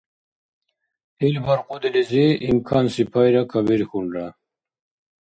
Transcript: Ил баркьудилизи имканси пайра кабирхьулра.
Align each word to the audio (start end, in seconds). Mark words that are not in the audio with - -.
Ил 1.25 1.35
баркьудилизи 1.45 2.25
имканси 2.49 3.03
пайра 3.11 3.43
кабирхьулра. 3.51 4.27